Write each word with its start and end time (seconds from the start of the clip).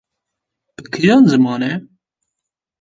bi 0.75 0.81
kîjan 0.93 1.23
zimanê? 1.31 1.73